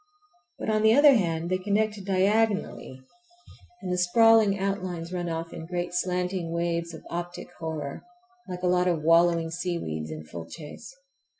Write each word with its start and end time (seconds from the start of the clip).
But, 0.57 0.71
on 0.71 0.81
the 0.81 0.95
other 0.95 1.13
hand, 1.13 1.51
they 1.51 1.59
connect 1.59 2.03
diagonally, 2.05 3.03
and 3.83 3.93
the 3.93 3.99
sprawling 3.99 4.57
outlines 4.57 5.13
run 5.13 5.29
off 5.29 5.53
in 5.53 5.67
great 5.67 5.93
slanting 5.93 6.51
waves 6.51 6.95
of 6.95 7.03
optic 7.11 7.49
horror, 7.59 8.01
like 8.49 8.63
a 8.63 8.67
lot 8.67 8.87
of 8.87 9.03
wallowing 9.03 9.51
seaweeds 9.51 10.09
in 10.09 10.23
full 10.25 10.47
chase. 10.49 10.91